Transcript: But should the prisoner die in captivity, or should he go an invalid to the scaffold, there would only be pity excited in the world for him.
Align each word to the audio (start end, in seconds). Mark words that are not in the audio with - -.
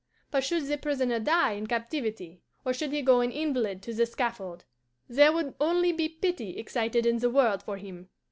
But 0.31 0.43
should 0.43 0.65
the 0.65 0.79
prisoner 0.79 1.19
die 1.19 1.51
in 1.51 1.67
captivity, 1.67 2.41
or 2.65 2.73
should 2.73 2.91
he 2.91 3.03
go 3.03 3.19
an 3.21 3.29
invalid 3.31 3.83
to 3.83 3.93
the 3.93 4.07
scaffold, 4.07 4.65
there 5.07 5.31
would 5.31 5.53
only 5.59 5.91
be 5.91 6.09
pity 6.09 6.57
excited 6.57 7.05
in 7.05 7.19
the 7.19 7.29
world 7.29 7.61
for 7.61 7.77
him. 7.77 8.09